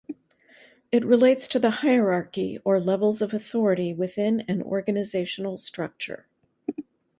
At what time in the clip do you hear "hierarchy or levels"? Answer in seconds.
1.69-3.21